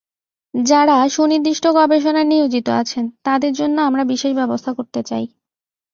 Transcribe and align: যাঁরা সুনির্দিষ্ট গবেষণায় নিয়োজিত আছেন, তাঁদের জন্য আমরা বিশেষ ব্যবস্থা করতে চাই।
যাঁরা 0.53 0.97
সুনির্দিষ্ট 1.09 1.65
গবেষণায় 1.75 2.25
নিয়োজিত 2.25 2.67
আছেন, 2.81 3.05
তাঁদের 3.23 3.53
জন্য 3.53 3.77
আমরা 3.81 4.03
বিশেষ 4.03 4.31
ব্যবস্থা 4.33 4.71
করতে 4.73 4.99
চাই। 5.03 5.25